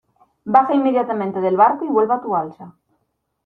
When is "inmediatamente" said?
0.73-1.39